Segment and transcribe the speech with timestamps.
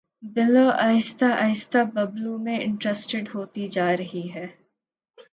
[0.35, 4.45] بلو آہستہ آہستہ ببلو میں انٹرسٹیڈ ہوتی جا رہی ہے